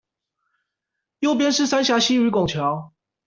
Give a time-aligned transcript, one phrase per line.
[1.19, 2.91] 右邊是三峽溪與拱橋